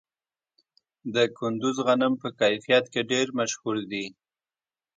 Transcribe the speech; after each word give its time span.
د 1.13 1.15
کندز 1.37 1.75
غنم 1.87 2.13
په 2.21 2.27
کیفیت 2.39 2.85
کې 2.93 3.01
ډیر 3.11 3.27
مشهور 3.39 3.77
دي. 3.91 4.05